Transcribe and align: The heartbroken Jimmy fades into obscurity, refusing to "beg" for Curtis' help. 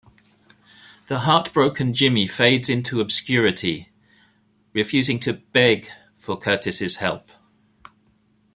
The 1.09 1.19
heartbroken 1.19 1.93
Jimmy 1.93 2.25
fades 2.25 2.71
into 2.71 3.01
obscurity, 3.01 3.89
refusing 4.73 5.19
to 5.19 5.33
"beg" 5.33 5.89
for 6.17 6.35
Curtis' 6.37 6.95
help. 6.95 7.29